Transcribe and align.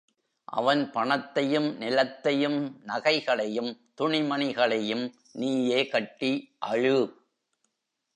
அவன் 0.43 0.91
பணத்தையும், 0.91 1.79
நிலத்தையும், 1.79 2.71
நகைகளையும், 2.87 3.77
துணிமணிகளையும் 4.01 5.11
நீயே 5.31 5.87
கட்டி 5.87 6.55
அழு. 6.59 7.23